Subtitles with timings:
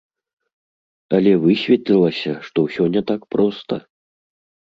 [1.17, 3.75] Але высветлілася, што ўсё не так проста.